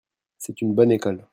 C'est 0.39 0.61
une 0.63 0.73
bonne 0.73 0.91
école. 0.91 1.27